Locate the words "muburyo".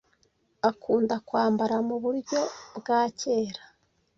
1.87-2.41